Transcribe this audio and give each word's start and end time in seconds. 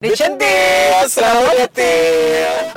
Dicentil, 0.00 1.12
selalu 1.12 1.60
detil. 1.60 2.72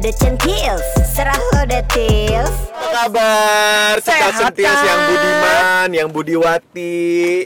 The 0.00 0.08
Centils, 0.16 0.80
Serahu 1.12 1.68
Detils 1.68 2.48
Apa 2.72 3.12
kabar? 3.12 4.00
Sehat, 4.00 4.40
Sentias 4.40 4.80
yang 4.80 5.00
budiman, 5.04 5.88
yang 5.92 6.08
budiwati, 6.08 6.96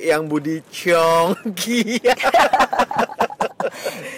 yang 0.06 0.22
budi 0.30 0.62
congki. 0.71 1.98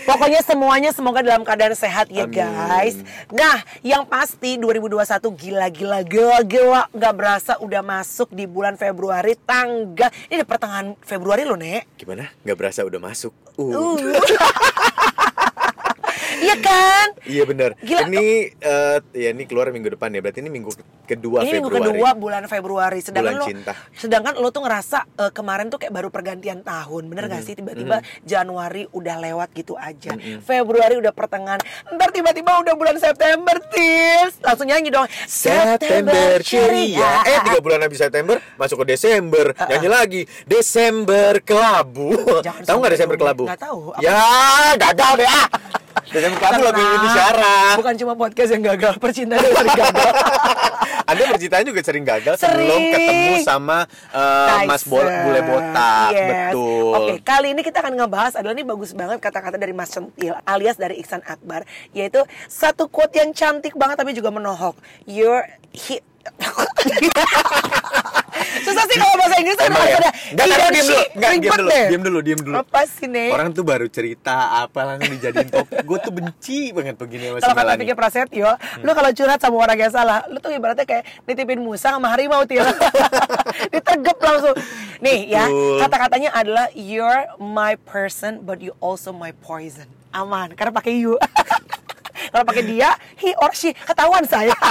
Pokoknya 0.09 0.41
semuanya 0.41 0.91
semoga 0.91 1.21
dalam 1.21 1.45
keadaan 1.45 1.77
sehat 1.77 2.09
ya 2.09 2.25
Amin. 2.25 2.39
guys. 2.39 2.97
Nah, 3.31 3.61
yang 3.85 4.09
pasti 4.09 4.57
2021 4.57 5.29
gila-gila 5.37 6.01
gila-gila 6.03 6.83
nggak 6.93 7.15
berasa 7.15 7.53
udah 7.61 7.83
masuk 7.85 8.33
di 8.33 8.49
bulan 8.49 8.75
Februari 8.81 9.37
tanggal 9.37 10.11
ini 10.29 10.41
udah 10.41 10.49
pertengahan 10.49 10.87
Februari 11.05 11.43
loh, 11.45 11.57
Nek. 11.57 11.99
Gimana? 12.01 12.31
Gak 12.45 12.57
berasa 12.59 12.85
udah 12.85 13.01
masuk. 13.01 13.33
Uh. 13.57 13.97
Uh. 13.97 13.97
Iya 16.39 16.57
kan? 16.61 17.07
Iya. 17.27 17.43
Gila. 17.49 18.01
Ini 18.09 18.27
eh, 18.55 18.99
ya 19.13 19.29
ini 19.35 19.45
keluar 19.45 19.71
minggu 19.71 19.95
depan 19.95 20.15
ya. 20.15 20.21
Berarti 20.23 20.41
ini 20.41 20.51
minggu 20.51 20.71
kedua 21.09 21.41
ini 21.41 21.57
minggu 21.57 21.73
Februari. 21.73 21.89
kedua 21.97 22.11
bulan 22.15 22.43
Februari 22.45 23.01
sedangkan 23.01 23.33
Bulan 23.33 23.41
lo 23.41 23.47
cinta. 23.49 23.73
sedangkan 23.97 24.35
lo 24.37 24.49
tuh 24.53 24.61
ngerasa 24.61 24.99
eh, 25.09 25.33
kemarin 25.33 25.73
tuh 25.73 25.81
kayak 25.81 25.89
baru 25.89 26.13
pergantian 26.13 26.61
tahun 26.61 27.09
bener 27.09 27.33
gak 27.33 27.41
sih 27.41 27.57
tiba-tiba 27.57 28.05
Januari 28.29 28.85
udah 28.93 29.17
lewat 29.17 29.49
gitu 29.57 29.73
aja 29.81 30.13
Februari 30.45 31.01
udah 31.01 31.17
pertengahan 31.17 31.65
ntar 31.97 32.13
tiba-tiba 32.13 32.61
udah 32.61 32.77
bulan 32.77 33.01
September 33.01 33.57
tis 33.73 34.37
langsung 34.45 34.69
nyanyi 34.69 34.93
dong 34.93 35.09
September 35.25 36.45
ceria. 36.45 37.25
Eh 37.25 37.39
tiga 37.49 37.61
bulan 37.65 37.81
habis 37.81 37.97
September 37.97 38.37
masuk 38.61 38.85
ke 38.85 38.93
Desember. 38.93 39.57
Nyanyi 39.57 39.89
lagi 39.89 40.21
Desember 40.45 41.41
kelabu. 41.41 42.13
Tahu 42.69 42.77
nggak 42.79 42.93
Desember 42.93 43.17
kelabu? 43.17 43.49
nggak 43.49 43.61
tahu. 43.65 43.97
Apa? 43.97 44.05
Ya 44.05 44.21
gagal 44.77 45.13
deh 45.25 45.29
ah. 45.29 45.49
Desember 46.07 46.39
kelabu 46.39 46.63
lagu. 46.65 46.79
Indonesia 46.79 47.25
Raya. 47.31 47.77
bukan 47.77 47.95
cuma 47.97 48.13
podcast 48.15 48.51
yang 48.51 48.65
gagal 48.65 48.93
percintaan 48.99 49.41
yang 49.41 49.55
sering 49.55 49.77
gagal 49.77 50.11
Anda 51.09 51.25
percintaan 51.25 51.65
juga 51.65 51.81
sering 51.81 52.05
gagal 52.05 52.35
sebelum 52.37 52.69
Sering. 52.69 52.93
ketemu 52.93 53.35
sama 53.41 53.89
eh, 54.13 54.69
Mas 54.69 54.85
Bol. 54.85 55.01
Bule 55.01 55.41
Botak. 55.41 56.13
Yes. 56.13 56.53
Betul. 56.53 56.93
Oke, 56.93 57.13
kali 57.25 57.49
ini 57.51 57.65
kita 57.65 57.81
akan 57.81 57.97
ngebahas 57.97 58.37
adalah 58.37 58.53
ini 58.53 58.61
bagus 58.61 58.93
banget 58.93 59.17
kata-kata 59.17 59.57
dari 59.57 59.73
Mas 59.73 59.89
Centil 59.89 60.37
alias 60.45 60.77
dari 60.77 61.01
Iksan 61.01 61.25
Akbar 61.25 61.65
yaitu 61.91 62.21
satu 62.45 62.93
quote 62.93 63.17
yang 63.17 63.33
cantik 63.33 63.73
banget 63.73 63.97
tapi 63.97 64.13
juga 64.13 64.29
menohok. 64.29 64.77
You're 65.09 65.49
he 65.73 66.05
Susah 68.67 68.85
sih 68.89 68.97
kalau 68.99 69.15
bahasa 69.19 69.37
Inggris 69.41 69.57
kan 69.59 69.71
harus 69.73 69.91
ya? 69.91 69.99
ada 69.99 70.11
enggak, 70.33 70.47
dan 70.47 70.59
diam 70.59 70.85
dulu. 70.85 70.99
Enggak, 70.99 71.31
diam 71.31 71.53
dulu. 71.59 71.71
Diam 71.71 72.03
dulu, 72.03 72.19
diam 72.23 72.41
dulu. 72.43 72.57
Apa 72.61 72.81
sih, 72.87 73.07
Nek? 73.09 73.31
Orang 73.33 73.49
tuh 73.53 73.65
baru 73.65 73.87
cerita 73.89 74.65
apa 74.65 74.81
langsung 74.85 75.13
dijadiin 75.17 75.49
topik. 75.51 75.79
Gue 75.85 75.99
tuh 76.03 76.13
benci 76.13 76.59
banget 76.75 76.97
begini 76.99 77.25
sama 77.39 77.41
Kalau 77.43 77.55
kata 77.55 77.73
pikir 77.81 77.97
Prasetyo, 77.97 78.51
lu 78.85 78.91
kalau 78.93 79.11
curhat 79.13 79.39
sama 79.41 79.57
orang 79.59 79.79
yang 79.79 79.93
salah, 79.93 80.19
lu 80.29 80.39
tuh 80.39 80.53
ibaratnya 80.53 80.85
kayak 80.85 81.05
nitipin 81.25 81.61
Musa 81.63 81.95
sama 81.95 82.13
harimau 82.13 82.45
til. 82.45 82.65
Ditegep 83.73 84.19
langsung. 84.21 84.57
Nih 84.99 85.31
ya, 85.31 85.47
kata-katanya 85.87 86.35
adalah 86.35 86.67
you're 86.75 87.31
my 87.39 87.79
person 87.87 88.43
but 88.43 88.59
you 88.59 88.75
also 88.83 89.15
my 89.15 89.31
poison. 89.43 89.87
Aman, 90.11 90.57
karena 90.57 90.73
pakai 90.73 90.99
you. 90.99 91.15
kalau 92.29 92.45
pakai 92.45 92.65
dia, 92.65 92.91
he 93.17 93.33
or 93.37 93.51
she, 93.53 93.73
ketahuan 93.75 94.25
saya. 94.25 94.55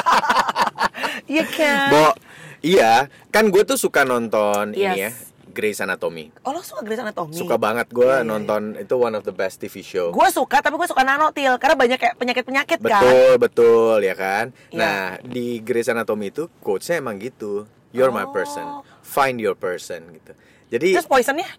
Iya 1.26 1.44
kan? 1.44 1.90
Bo, 1.90 2.06
iya, 2.62 2.94
kan 3.30 3.48
gue 3.48 3.64
tuh 3.64 3.76
suka 3.76 4.04
nonton 4.04 4.72
ini 4.72 4.80
ya, 4.80 4.94
Yes. 5.10 5.28
Grey's 5.50 5.82
Anatomy. 5.82 6.30
Oh 6.42 6.54
lo 6.54 6.62
suka 6.62 6.86
Grey's 6.86 7.02
Anatomy? 7.02 7.34
Suka 7.34 7.58
banget 7.58 7.90
gue 7.90 8.06
iya, 8.06 8.22
nonton 8.22 8.78
itu 8.78 8.94
one 8.94 9.12
of 9.12 9.24
the 9.24 9.34
best 9.34 9.58
TV 9.58 9.82
show. 9.82 10.10
Gue 10.10 10.30
suka, 10.30 10.62
tapi 10.62 10.78
gue 10.78 10.86
suka 10.86 11.02
nano 11.02 11.34
til 11.34 11.50
karena 11.58 11.76
banyak 11.76 11.98
kayak 11.98 12.16
penyakit-penyakit 12.16 12.78
kan. 12.80 13.02
Betul, 13.02 13.32
betul 13.38 13.98
ya 14.00 14.14
kan. 14.14 14.46
Iya. 14.70 14.78
Nah, 14.78 15.00
di 15.20 15.60
Grey's 15.60 15.90
Anatomy 15.90 16.30
itu 16.30 16.48
quotesnya 16.62 17.02
emang 17.02 17.18
gitu. 17.18 17.66
You're 17.90 18.14
my 18.14 18.24
Oh. 18.24 18.32
person. 18.32 18.64
Find 19.02 19.42
your 19.42 19.58
person 19.58 20.06
gitu. 20.14 20.32
Jadi 20.70 20.96
Terus 20.96 21.10
poisonnya? 21.10 21.50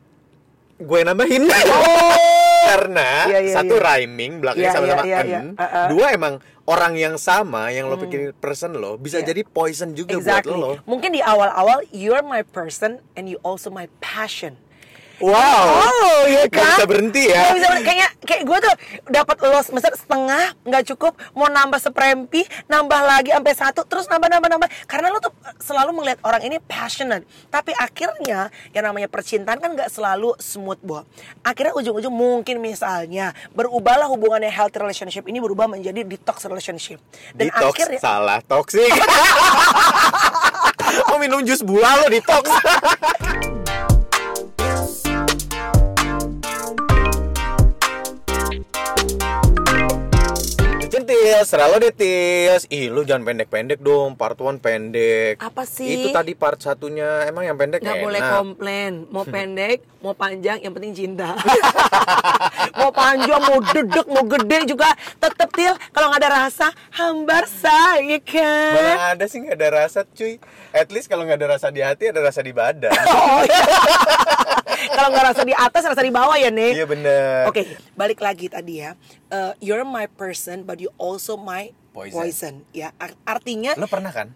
gue 0.79 1.01
nambahin 1.03 1.43
karena 2.69 3.09
Iya, 3.29 3.39
iya, 3.41 3.55
satu 3.57 3.75
iya. 3.75 3.85
rhyming 3.85 4.33
belakangnya 4.45 4.69
Iya, 4.69 4.77
sama-sama 4.77 5.03
iya, 5.03 5.09
iya, 5.09 5.19
en. 5.19 5.27
iya. 5.29 5.41
Uh, 5.57 5.63
uh. 5.65 5.87
Dua 5.89 6.07
emang 6.13 6.35
orang 6.69 6.93
yang 7.01 7.15
sama 7.17 7.73
yang 7.73 7.89
lo 7.89 7.97
pikirin 7.97 8.37
person 8.37 8.77
lo 8.77 9.01
bisa 9.01 9.25
Iya. 9.25 9.33
jadi 9.33 9.41
poison 9.43 9.97
juga 9.97 10.15
Exactly. 10.15 10.53
buat 10.53 10.61
lo. 10.61 10.71
Mungkin 10.85 11.17
di 11.17 11.25
awal-awal 11.25 11.81
you're 11.89 12.21
my 12.21 12.45
person 12.45 13.01
and 13.17 13.27
you 13.27 13.41
also 13.41 13.73
my 13.73 13.89
passion. 14.05 14.61
Wow. 15.19 15.83
Oh, 15.83 16.21
Nggak 16.31 16.47
kan? 16.55 16.79
bisa 16.79 16.85
berhenti 16.87 17.23
ya. 17.27 17.43
Nggak 17.43 17.57
bisa 17.59 17.67
berhenti. 17.67 17.89
Kayaknya 17.89 18.09
kayak 18.23 18.43
gue 18.47 18.59
tuh 18.63 18.75
dapat 19.11 19.37
los 19.51 19.67
misal 19.75 19.93
setengah 19.97 20.45
nggak 20.63 20.85
cukup, 20.95 21.13
mau 21.35 21.51
nambah 21.51 21.81
seprempi, 21.83 22.47
nambah 22.71 23.01
lagi 23.03 23.31
sampai 23.35 23.55
satu, 23.57 23.81
terus 23.89 24.07
nambah 24.07 24.31
nambah 24.31 24.49
nambah. 24.49 24.69
Karena 24.87 25.11
lo 25.11 25.19
tuh 25.19 25.35
selalu 25.59 25.91
melihat 25.99 26.23
orang 26.23 26.43
ini 26.47 26.57
passionate. 26.63 27.27
Tapi 27.51 27.75
akhirnya 27.75 28.53
yang 28.71 28.85
namanya 28.87 29.11
percintaan 29.11 29.59
kan 29.59 29.75
nggak 29.75 29.91
selalu 29.91 30.39
smooth, 30.39 30.79
Bo. 30.87 31.03
Akhirnya 31.43 31.75
ujung-ujung 31.75 32.15
mungkin 32.15 32.63
misalnya 32.63 33.35
berubahlah 33.57 34.07
hubungannya 34.07 34.53
healthy 34.53 34.79
relationship 34.79 35.27
ini 35.27 35.43
berubah 35.43 35.67
menjadi 35.67 36.07
detox 36.07 36.47
relationship. 36.47 37.03
Dan 37.35 37.51
Detox 37.51 37.75
akhirnya 37.75 37.99
salah 37.99 38.39
toxic. 38.45 38.89
Mau 41.09 41.19
minum 41.21 41.43
jus 41.43 41.65
buah 41.65 42.01
lo 42.01 42.07
detox. 42.07 42.45
Centil, 51.29 51.45
selalu 51.45 51.77
detil. 51.85 52.57
Ih, 52.73 52.89
lu 52.89 53.05
jangan 53.05 53.29
pendek-pendek 53.29 53.85
dong. 53.85 54.17
Part 54.17 54.41
1 54.41 54.65
pendek. 54.65 55.37
Apa 55.37 55.69
sih? 55.69 56.01
Itu 56.01 56.09
tadi 56.09 56.33
part 56.33 56.57
satunya 56.57 57.29
emang 57.29 57.45
yang 57.45 57.61
pendek 57.61 57.85
nggak 57.85 58.01
enak. 58.01 58.05
boleh 58.09 58.21
komplain 58.25 58.93
mau 59.13 59.25
pendek 59.37 59.85
mau 59.99 60.15
panjang 60.15 60.63
yang 60.63 60.71
penting 60.71 60.95
cinta 60.95 61.35
mau 62.79 62.95
panjang 62.95 63.43
mau 63.43 63.59
dedek 63.59 64.07
mau 64.07 64.23
gede 64.23 64.71
juga 64.71 64.95
tetep 65.19 65.51
til 65.53 65.75
kalau 65.91 66.07
nggak 66.09 66.23
ada 66.23 66.31
rasa 66.47 66.71
hambar 66.95 67.51
saya 67.51 68.23
kan 68.23 68.73
Mana 68.79 69.19
ada 69.19 69.25
sih 69.27 69.43
nggak 69.43 69.59
ada 69.59 69.69
rasa 69.85 70.09
cuy. 70.09 70.41
At 70.73 70.89
least 70.89 71.13
kalau 71.13 71.29
nggak 71.29 71.45
ada 71.45 71.61
rasa 71.61 71.69
di 71.69 71.85
hati 71.85 72.09
ada 72.09 72.25
rasa 72.25 72.41
di 72.41 72.57
badan. 72.57 72.89
Oh, 73.29 73.43
iya. 73.45 73.61
kalau 74.95 75.11
nggak 75.11 75.27
rasa 75.35 75.43
di 75.43 75.51
atas 75.53 75.83
rasa 75.85 76.01
di 76.01 76.13
bawah 76.15 76.39
ya 76.39 76.49
nih 76.49 76.71
Iya 76.73 76.87
bener. 76.87 77.51
Oke, 77.51 77.67
balik 77.99 78.23
lagi 78.23 78.47
tadi 78.47 78.81
ya. 78.81 78.95
Eh, 79.29 79.53
you're 79.61 79.85
my 79.85 80.09
person, 80.09 80.65
but 80.65 80.81
you 80.81 80.89
also 80.97 81.37
my 81.37 81.77
Poison. 81.93 82.17
poison. 82.17 82.55
Ya, 82.73 82.97
Ar- 82.97 83.19
artinya 83.29 83.77
Lo 83.77 83.85
pernah 83.85 84.09
kan? 84.09 84.33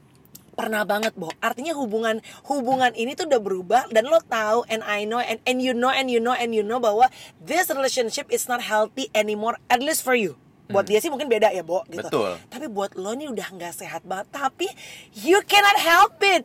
pernah 0.53 0.85
banget, 0.85 1.17
Bo. 1.17 1.33
Artinya 1.41 1.73
hubungan 1.73 2.21
hubungan 2.45 2.93
ini 2.93 3.17
tuh 3.17 3.25
udah 3.25 3.41
berubah 3.41 3.83
dan 3.89 4.05
lo 4.05 4.21
tahu 4.21 4.69
and 4.69 4.85
I 4.85 5.09
know 5.09 5.17
and 5.17 5.41
and 5.49 5.65
you 5.65 5.73
know 5.73 5.89
and 5.89 6.13
you 6.13 6.21
know 6.21 6.37
and 6.37 6.53
you 6.53 6.61
know 6.61 6.77
bahwa 6.77 7.09
this 7.41 7.73
relationship 7.73 8.29
is 8.29 8.45
not 8.53 8.61
healthy 8.61 9.09
anymore 9.17 9.57
at 9.73 9.81
least 9.81 10.05
for 10.05 10.13
you. 10.13 10.37
Buat 10.69 10.93
dia 10.93 11.01
sih 11.01 11.09
mungkin 11.09 11.29
beda 11.33 11.49
ya, 11.53 11.65
Bo, 11.65 11.85
gitu. 11.89 12.05
Betul. 12.05 12.37
Tapi 12.53 12.69
buat 12.69 12.93
lo 12.97 13.17
nih 13.17 13.33
udah 13.33 13.49
nggak 13.49 13.73
sehat 13.73 14.05
banget, 14.05 14.29
tapi 14.29 14.69
you 15.17 15.41
cannot 15.49 15.81
help 15.81 16.21
it. 16.21 16.45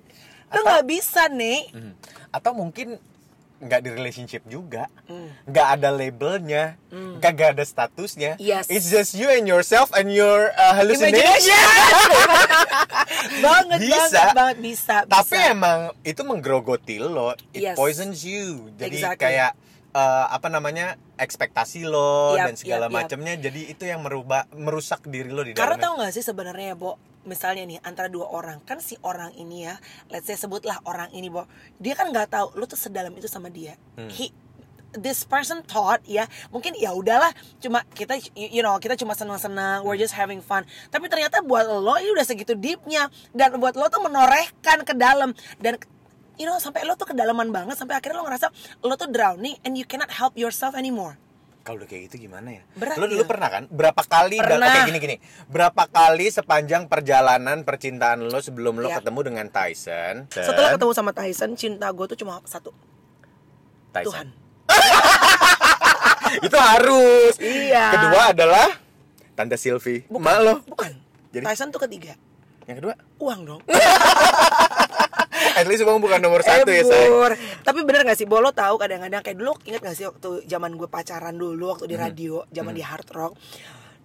Lo 0.56 0.64
nggak 0.64 0.88
bisa 0.88 1.28
nih. 1.28 1.68
Hmm. 1.76 1.92
Atau 2.32 2.56
mungkin 2.56 2.96
nggak 3.60 3.80
di 3.80 3.90
relationship 3.90 4.46
juga, 4.46 4.86
Hmm. 5.06 5.34
nggak 5.44 5.68
ada 5.76 5.90
labelnya, 5.90 6.78
nggak 6.88 7.52
ada 7.52 7.64
statusnya. 7.64 8.38
Yes. 8.38 8.68
It's 8.68 8.86
just 8.86 9.14
you 9.14 9.28
and 9.28 9.44
yourself 9.44 9.90
and 9.92 10.08
your 10.08 10.54
uh, 10.54 10.74
hallucination. 10.74 11.58
Banget, 13.40 13.80
Bisa. 13.80 13.98
banget, 14.10 14.34
banget 14.34 14.58
bisa. 14.60 14.96
Tapi 15.06 15.36
bisa. 15.36 15.52
emang 15.52 15.80
itu 16.02 16.22
menggerogoti 16.22 16.98
lo, 16.98 17.34
it 17.52 17.62
Yes. 17.64 17.76
poisons 17.76 18.22
you. 18.22 18.70
Jadi 18.76 18.98
Exactly. 18.98 19.24
kayak 19.30 19.52
uh, 19.92 20.26
apa 20.30 20.48
namanya 20.48 20.88
ekspektasi 21.16 21.84
lo 21.84 22.34
Yap, 22.34 22.46
dan 22.46 22.56
segala 22.56 22.86
yap. 22.88 22.94
macamnya. 22.96 23.34
Jadi 23.36 23.68
itu 23.68 23.84
yang 23.84 24.02
merubah 24.02 24.46
merusak 24.54 25.02
diri 25.04 25.30
lo 25.30 25.42
di 25.42 25.54
Karena 25.54 25.76
dalamnya. 25.76 25.86
tau 25.88 26.02
gak 26.04 26.14
sih 26.14 26.24
sebenarnya 26.24 26.68
ya, 26.68 26.76
Bo, 26.76 26.98
misalnya 27.28 27.68
nih 27.68 27.78
antara 27.84 28.08
dua 28.08 28.32
orang. 28.32 28.64
Kan 28.64 28.80
si 28.80 28.96
orang 29.04 29.36
ini 29.36 29.68
ya, 29.68 29.76
let's 30.08 30.26
say 30.26 30.40
sebutlah 30.40 30.80
orang 30.88 31.12
ini, 31.12 31.28
Bo, 31.28 31.46
dia 31.78 31.94
kan 31.94 32.10
nggak 32.10 32.32
tahu 32.32 32.56
lu 32.56 32.66
tuh 32.66 32.80
sedalam 32.80 33.12
itu 33.14 33.28
sama 33.28 33.52
dia. 33.52 33.76
Hmm. 34.00 34.08
He 34.08 34.32
this 34.96 35.28
person 35.28 35.60
thought 35.68 36.00
ya 36.08 36.26
mungkin 36.48 36.72
ya 36.80 36.96
udahlah 36.96 37.30
cuma 37.60 37.84
kita 37.92 38.18
you 38.40 38.48
you 38.60 38.64
know 38.64 38.80
kita 38.80 38.96
cuma 38.96 39.12
senang-senang 39.14 39.84
we're 39.84 40.00
just 40.00 40.16
having 40.16 40.40
fun. 40.40 40.64
Tapi 40.88 41.12
ternyata 41.12 41.44
buat 41.44 41.68
lo 41.68 42.00
ini 42.00 42.16
udah 42.16 42.26
segitu 42.26 42.56
deepnya. 42.56 43.12
Dan 43.36 43.60
buat 43.60 43.76
lo 43.76 43.92
tuh 43.92 44.00
menorehkan 44.02 44.88
ke 44.88 44.96
dalam. 44.96 45.36
Dan 45.60 45.76
you 46.40 46.48
know 46.48 46.56
sampai 46.62 46.88
lo 46.88 46.96
tuh 46.96 47.12
kedalaman 47.12 47.52
banget 47.52 47.76
sampai 47.76 48.00
akhirnya 48.00 48.22
lo 48.22 48.26
ngerasa 48.30 48.48
lo 48.86 48.94
tuh 48.96 49.10
drowning 49.10 49.58
and 49.66 49.76
you 49.76 49.84
cannot 49.84 50.10
help 50.14 50.38
yourself 50.38 50.78
anymore 50.78 51.18
Kalau 51.68 51.84
udah 51.84 51.90
kayak 51.92 52.08
gitu 52.08 52.16
gimana 52.24 52.48
ya? 52.50 52.64
Berat 52.74 52.96
lo 52.96 53.12
ya? 53.12 53.28
pernah 53.28 53.50
kan? 53.52 53.64
Berapa 53.68 54.00
kali? 54.00 54.40
Pernah. 54.40 54.72
Oke 54.72 54.80
gini 54.88 55.00
gini. 55.04 55.16
Berapa 55.46 55.84
kali 55.84 56.32
sepanjang 56.32 56.88
perjalanan 56.88 57.68
percintaan 57.68 58.24
lo 58.24 58.40
sebelum 58.40 58.80
lo 58.80 58.88
Ya. 58.88 59.04
ketemu 59.04 59.20
dengan 59.22 59.52
Tyson? 59.52 60.32
setelah 60.32 60.72
ketemu 60.72 60.92
sama 60.96 61.12
Tyson 61.12 61.60
cinta 61.60 61.92
gue 61.92 62.08
tuh 62.08 62.16
cuma 62.16 62.40
satu 62.48 62.72
Tyson. 63.92 64.08
Tuhan 64.08 64.28
itu 66.48 66.56
harus. 66.56 67.34
Iya. 67.38 67.86
Kedua 67.94 68.22
adalah 68.32 68.68
Tante 69.36 69.60
Silvi. 69.60 70.08
Mak 70.08 70.38
lo. 70.40 70.64
Bukan. 70.64 70.92
Jadi- 71.30 71.44
Tyson 71.44 71.68
tuh 71.68 71.84
ketiga. 71.84 72.16
Yang 72.64 72.78
kedua, 72.80 72.94
Uang 73.18 73.40
dong. 73.44 73.62
at 75.58 75.66
least 75.66 75.82
uang 75.82 75.98
bukan 75.98 76.22
nomor 76.22 76.40
satu 76.40 76.70
ya. 76.70 76.86
Ebur. 76.86 77.34
Tapi 77.62 77.80
bener 77.82 78.06
gak 78.06 78.16
sih, 78.16 78.24
Bolo 78.24 78.50
tahu 78.50 78.78
kadang-kadang 78.78 79.20
kayak 79.20 79.38
dulu 79.38 79.58
inget 79.66 79.82
gak 79.82 79.98
sih 79.98 80.06
waktu 80.06 80.46
zaman 80.46 80.78
gue 80.78 80.86
pacaran 80.86 81.34
dulu 81.34 81.74
waktu 81.74 81.86
di 81.86 81.96
Hmm. 81.96 82.06
radio, 82.06 82.46
zaman 82.48 82.72
di 82.72 82.82
hard 82.82 83.10
rock. 83.12 83.34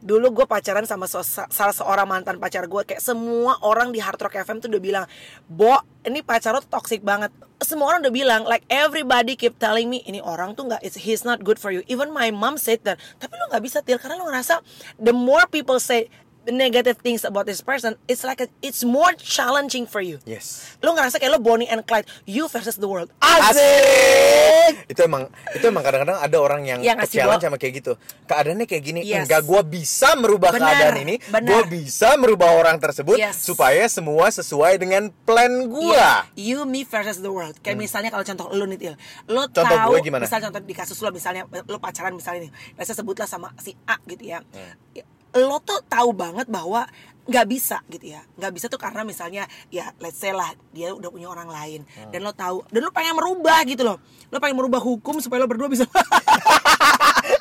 Dulu 0.03 0.35
gue 0.35 0.47
pacaran 0.51 0.83
sama 0.83 1.07
so- 1.07 1.23
salah 1.23 1.71
seorang 1.71 2.11
mantan 2.11 2.43
pacar 2.43 2.67
gue 2.67 2.83
Kayak 2.83 2.99
semua 2.99 3.55
orang 3.63 3.95
di 3.95 4.03
Hard 4.03 4.19
Rock 4.19 4.35
FM 4.35 4.59
tuh 4.59 4.67
udah 4.67 4.83
bilang 4.83 5.07
Bo, 5.47 5.79
ini 6.03 6.27
pacar 6.27 6.51
lo 6.51 6.59
tuh 6.59 6.75
toxic 6.75 7.07
banget 7.07 7.31
Semua 7.63 7.87
orang 7.87 8.03
udah 8.03 8.11
bilang 8.11 8.43
Like 8.43 8.67
everybody 8.67 9.39
keep 9.39 9.63
telling 9.63 9.87
me 9.87 10.03
Ini 10.03 10.19
orang 10.19 10.59
tuh 10.59 10.67
gak, 10.67 10.83
it's, 10.83 10.99
he's 10.99 11.23
not 11.23 11.47
good 11.47 11.55
for 11.55 11.71
you 11.71 11.87
Even 11.87 12.11
my 12.11 12.35
mom 12.35 12.59
said 12.59 12.83
that 12.83 12.99
Tapi 13.15 13.31
lo 13.31 13.47
gak 13.47 13.63
bisa 13.63 13.79
Til 13.79 13.95
Karena 13.95 14.19
lo 14.19 14.27
ngerasa 14.27 14.59
The 14.99 15.15
more 15.15 15.47
people 15.47 15.79
say 15.79 16.11
negative 16.45 16.99
things 16.99 17.23
about 17.23 17.45
this 17.45 17.61
person 17.61 17.95
It's 18.07 18.23
like 18.23 18.43
a, 18.43 18.49
it's 18.59 18.83
more 18.83 19.15
challenging 19.15 19.87
for 19.87 20.03
you 20.03 20.19
Yes. 20.25 20.75
Lo 20.83 20.91
ngerasa 20.93 21.19
kayak 21.19 21.37
lo 21.37 21.41
Bonnie 21.41 21.71
and 21.71 21.83
Clyde 21.83 22.07
You 22.27 22.51
versus 22.51 22.77
the 22.77 22.87
world 22.87 23.11
Asik. 23.23 24.89
Itu 24.89 25.01
emang 25.03 25.29
itu 25.55 25.65
emang 25.65 25.83
kadang-kadang 25.83 26.19
ada 26.19 26.37
orang 26.39 26.63
yang 26.67 26.81
Yang 26.83 27.15
challenge 27.15 27.43
sama 27.43 27.57
kayak 27.57 27.83
gitu. 27.83 27.93
Keadaannya 28.27 28.67
kayak 28.67 28.83
gini, 28.83 29.01
Yes. 29.03 29.27
enggak 29.27 29.43
gua 29.45 29.61
bisa 29.63 30.15
merubah 30.15 30.55
Benar, 30.55 30.73
keadaan 30.73 30.97
ini, 31.05 31.15
benar. 31.29 31.49
gua 31.49 31.61
bisa 31.67 32.15
merubah 32.17 32.55
orang 32.55 32.77
tersebut 32.79 33.19
Yes. 33.19 33.41
supaya 33.43 33.85
semua 33.89 34.31
sesuai 34.31 34.79
dengan 34.79 35.11
plan 35.27 35.51
gua. 35.69 35.95
Iya, 35.95 36.13
You, 36.39 36.59
me 36.65 36.83
versus 36.87 37.21
the 37.21 37.31
world. 37.31 37.59
Kayak 37.61 37.79
misalnya 37.79 38.11
kalau 38.11 38.25
contoh 38.25 38.47
lo 38.53 38.65
nih. 38.67 38.95
Lo 39.29 39.47
Hmm. 39.47 39.53
Contoh 39.53 39.77
tahu, 39.79 39.91
gue 39.97 40.01
gimana? 40.07 40.23
Misalnya 40.25 40.49
contoh 40.51 40.63
di 40.65 40.75
kasus 40.75 40.99
lo, 41.03 41.09
misalnya 41.11 41.43
lo 41.49 41.79
pacaran 41.79 42.15
misalnya 42.15 42.49
nih. 42.49 42.53
Saya 42.83 42.97
sebutlah 42.99 43.29
sama 43.29 43.53
si 43.59 43.75
A 43.87 43.97
gitu 44.07 44.25
ya. 44.27 44.41
Hmm. 44.43 45.03
Lo 45.37 45.59
tuh 45.65 45.81
tahu 45.89 46.13
banget 46.13 46.47
bahwa 46.49 46.85
nggak 47.23 47.47
bisa 47.47 47.79
gitu 47.87 48.13
ya. 48.13 48.23
Nggak 48.35 48.53
bisa 48.53 48.67
tuh 48.67 48.81
karena 48.83 49.07
misalnya 49.07 49.47
ya 49.71 49.95
let's 50.03 50.19
say 50.19 50.35
lah 50.35 50.51
dia 50.75 50.91
udah 50.91 51.09
punya 51.09 51.31
orang 51.31 51.49
lain. 51.49 51.81
Hmm. 51.87 52.11
dan 52.11 52.21
lo 52.27 52.33
tahu 52.35 52.67
dan 52.69 52.83
lo 52.83 52.91
pengen 52.91 53.15
merubah 53.15 53.63
gitu 53.65 53.87
loh. 53.87 53.99
Lo 54.29 54.43
pengen 54.43 54.59
merubah 54.59 54.83
hukum 54.83 55.23
supaya 55.23 55.43
lo 55.43 55.49
berdua 55.49 55.71
bisa 55.71 55.87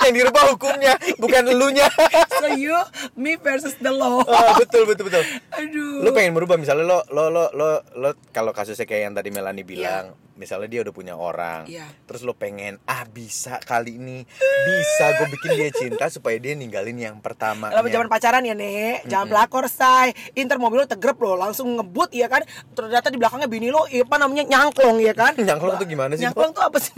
yang 0.06 0.16
dirubah 0.16 0.44
hukumnya, 0.50 0.94
bukan 1.16 1.44
elunya. 1.48 1.88
so 2.42 2.48
you 2.50 2.74
me 3.14 3.36
versus 3.36 3.78
the 3.78 3.90
law 3.90 4.24
Oh, 4.28 4.54
betul 4.58 4.86
betul 4.86 5.08
betul. 5.08 5.24
aduh 5.52 6.02
Lo 6.02 6.10
pengen 6.12 6.34
merubah 6.34 6.56
misalnya 6.56 6.84
lo 6.84 7.00
lo 7.08 7.28
lo 7.28 7.46
lo 7.52 7.70
lo 7.94 8.10
kalau 8.30 8.52
kasusnya 8.52 8.84
kayak 8.84 9.02
yang 9.06 9.14
tadi 9.14 9.30
Melani 9.30 9.62
bilang, 9.62 10.12
misalnya 10.34 10.68
dia 10.68 10.82
udah 10.82 10.92
punya 10.92 11.14
orang, 11.14 11.66
Iya. 11.66 11.86
terus 12.04 12.22
lo 12.22 12.34
pengen 12.34 12.82
ah 12.84 13.04
bisa 13.04 13.60
kali 13.60 13.96
ini 13.96 14.26
bisa 14.62 15.06
gue 15.16 15.28
bikin 15.30 15.50
dia 15.54 15.70
cinta 15.72 16.06
supaya 16.08 16.36
dia 16.36 16.54
ninggalin 16.54 16.98
yang 16.98 17.18
pertama. 17.20 17.70
Kalau 17.70 17.86
zaman 17.86 18.08
pacaran 18.08 18.42
ya 18.42 18.54
nek, 18.54 19.06
jangan 19.06 19.28
pelakor 19.28 19.66
say. 19.68 20.10
Inter 20.34 20.58
mobil 20.58 20.82
lo 20.82 20.88
tegrep 20.88 21.18
lo, 21.18 21.36
langsung 21.36 21.70
ngebut 21.72 22.10
ya 22.12 22.26
kan. 22.26 22.42
Ternyata 22.72 23.08
di 23.08 23.18
belakangnya 23.18 23.46
bini 23.46 23.70
lo, 23.70 23.86
apa 23.86 24.16
namanya 24.18 24.44
nyangklong 24.44 24.98
ya 25.00 25.14
kan. 25.14 25.38
Nyangklong 25.38 25.78
tuh 25.78 25.86
gimana 25.86 26.14
sih, 26.14 26.26
Nyangklong 26.26 26.52
tuh 26.52 26.64
apa 26.64 26.78
sih? 26.78 26.94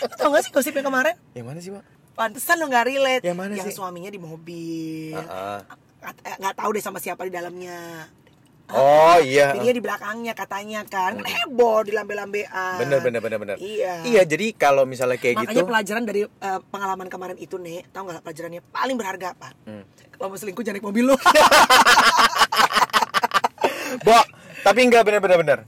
lo 0.00 0.14
tau 0.14 0.30
gak 0.30 0.42
sih 0.44 0.50
gosip 0.50 0.72
yang 0.72 0.86
kemarin? 0.86 1.14
Yang 1.32 1.46
mana 1.46 1.58
sih, 1.58 1.70
Mak? 1.70 1.84
Pantesan 2.20 2.60
lo 2.60 2.68
gak 2.68 2.84
relate. 2.84 3.24
Yang 3.24 3.38
mana 3.40 3.52
sih? 3.56 3.72
suaminya 3.72 4.12
di 4.12 4.20
mobil. 4.20 5.16
Heeh. 5.16 5.58
Nggak- 6.00 6.20
eh, 6.22 6.36
Nggak 6.36 6.54
tahu 6.54 6.70
deh 6.76 6.82
sama 6.84 7.00
siapa 7.00 7.24
di 7.24 7.32
dalamnya. 7.32 8.04
Oh 8.70 9.16
iya. 9.18 9.50
Bininya 9.50 9.72
di 9.72 9.82
belakangnya 9.82 10.32
katanya 10.36 10.84
kan. 10.84 11.16
Kan 11.16 11.26
heboh 11.26 11.80
di 11.82 11.90
lambe-lambean. 11.90 12.76
Bener 12.78 13.00
bener 13.00 13.20
bener 13.24 13.38
bener. 13.40 13.56
Iya. 13.56 14.04
Iya 14.04 14.22
jadi 14.22 14.52
kalau 14.52 14.84
misalnya 14.84 15.16
kayak 15.16 15.40
Makanya 15.40 15.56
gitu. 15.56 15.66
pelajaran 15.66 16.04
dari 16.04 16.20
eh, 16.22 16.60
pengalaman 16.68 17.08
kemarin 17.08 17.40
itu 17.40 17.56
nih, 17.56 17.88
tau 17.88 18.04
gak 18.04 18.20
pelajarannya 18.20 18.60
paling 18.68 18.96
berharga 19.00 19.32
apa? 19.32 19.48
Hmm. 19.64 19.82
Kalau 20.12 20.28
mau 20.28 20.36
selingkuh 20.36 20.60
jangan 20.60 20.76
naik 20.76 20.86
mobil 20.86 21.04
lo. 21.08 21.16
Bo, 24.00 24.16
tapi 24.62 24.80
enggak 24.84 25.02
bener-bener 25.02 25.36
bener. 25.40 25.58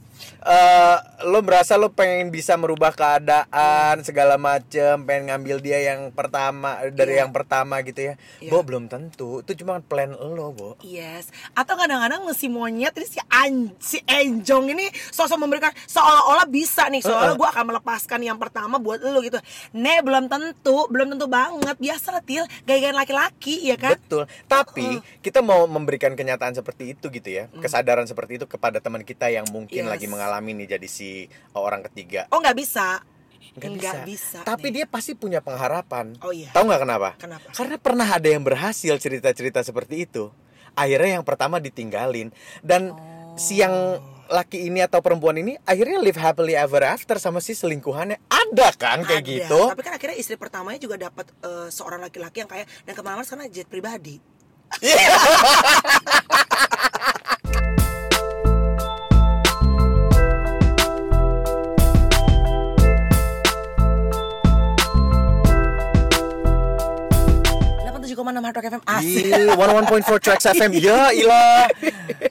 Eh, 0.43 0.97
lo 1.23 1.39
merasa 1.39 1.79
lo 1.79 1.87
pengen 1.95 2.27
bisa 2.27 2.59
merubah 2.59 2.91
keadaan 2.91 4.03
segala 4.03 4.35
macem, 4.35 4.99
pengen 5.07 5.31
ngambil 5.31 5.63
dia 5.63 5.79
yang 5.79 6.11
pertama 6.11 6.83
dari 6.91 7.15
Iya. 7.15 7.23
yang 7.23 7.31
pertama 7.31 7.79
gitu 7.79 8.11
ya. 8.11 8.13
Iya. 8.43 8.51
Bo 8.51 8.59
belum 8.59 8.91
tentu, 8.91 9.39
itu 9.39 9.63
cuma 9.63 9.79
plan 9.79 10.11
lo, 10.11 10.51
Bo. 10.51 10.75
Yes. 10.83 11.31
Atau 11.55 11.79
kadang-kadang 11.79 12.27
si 12.35 12.51
monyet 12.51 12.91
ini 12.99 13.07
si 13.07 13.23
an 13.31 13.71
si 13.79 14.03
enjong 14.03 14.75
ini 14.75 14.91
sosok 15.15 15.39
memberikan 15.39 15.71
seolah-olah 15.87 16.43
bisa 16.51 16.91
nih, 16.91 16.99
seolah 16.99 17.33
Uh-uh. 17.33 17.39
gue 17.39 17.47
akan 17.47 17.65
melepaskan 17.71 18.19
yang 18.19 18.35
pertama 18.35 18.83
buat 18.83 18.99
lo 18.99 19.23
gitu. 19.23 19.39
Ne 19.71 20.03
belum 20.03 20.27
tentu, 20.27 20.91
belum 20.91 21.15
tentu 21.15 21.31
banget. 21.31 21.79
Biasa 21.79 22.19
til, 22.27 22.43
gaya-gaya 22.67 22.91
laki-laki 22.91 23.63
ya 23.63 23.79
kan? 23.79 23.95
Betul. 23.95 24.27
Tapi 24.51 24.99
kita 25.23 25.39
mau 25.39 25.63
memberikan 25.71 26.19
kenyataan 26.19 26.51
seperti 26.51 26.99
itu 26.99 27.07
gitu 27.07 27.29
ya, 27.31 27.47
kesadaran 27.63 28.03
seperti 28.03 28.43
itu 28.43 28.45
kepada 28.45 28.83
teman 28.83 29.07
kita 29.07 29.31
yang 29.31 29.47
mungkin. 29.47 29.87
Yes. 29.87 29.91
lagi 29.93 30.07
mengalami 30.13 30.53
nih 30.53 30.77
jadi 30.77 30.87
si 30.87 31.25
orang 31.57 31.81
ketiga. 31.89 32.29
Oh 32.29 32.37
nggak 32.37 32.57
bisa. 32.57 33.01
Nggak 33.53 33.69
Nggak 33.77 33.97
bisa. 34.05 34.39
Tapi 34.41 34.67
nih. 34.69 34.73
dia 34.81 34.85
pasti 34.89 35.13
punya 35.13 35.37
pengharapan. 35.37 36.17
Oh, 36.25 36.33
iya. 36.33 36.49
Tahu 36.49 36.65
nggak 36.65 36.81
kenapa? 36.81 37.09
Kenapa? 37.21 37.47
Karena 37.53 37.77
pernah 37.77 38.07
ada 38.09 38.25
yang 38.25 38.41
berhasil 38.41 38.97
cerita-cerita 38.97 39.61
seperti 39.61 40.09
itu. 40.09 40.33
Akhirnya 40.73 41.21
yang 41.21 41.25
pertama 41.25 41.61
ditinggalin 41.61 42.33
dan 42.65 42.97
si 43.37 43.61
yang 43.61 44.01
laki 44.25 44.65
ini 44.71 44.81
atau 44.81 45.03
perempuan 45.05 45.37
ini 45.37 45.53
akhirnya 45.61 46.01
live 46.01 46.17
happily 46.17 46.57
ever 46.57 46.81
after 46.81 47.21
sama 47.21 47.37
si 47.45 47.53
selingkuhannya. 47.53 48.17
Ada 48.25 48.73
kan 48.73 49.05
kayak 49.05 49.21
Ada. 49.21 49.29
gitu? 49.37 49.61
Tapi 49.69 49.83
kan 49.85 49.93
akhirnya 50.01 50.17
istri 50.17 50.33
pertamanya 50.33 50.81
juga 50.81 50.97
dapat 50.97 51.29
eh, 51.45 51.69
seorang 51.69 52.01
laki-laki 52.01 52.41
yang 52.41 52.49
kaya 52.49 52.65
dan 52.89 52.93
ke 52.97 53.01
mana-mana 53.05 53.21
sekarang 53.21 53.53
jet 53.53 53.69
pribadi. 53.69 54.17
enam 54.81 54.97
Rock 68.53 68.65
FM 68.69 68.83
asik. 68.85 69.23
Ih, 69.25 69.49
101.4 69.53 70.23
Tracks 70.23 70.45
FM. 70.53 70.71
Ya, 70.77 71.09
ilah. 71.13 71.65